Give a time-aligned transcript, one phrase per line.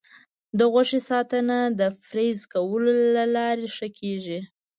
[0.57, 4.39] د غوښې ساتنه د فریز کولو له لارې ښه کېږي.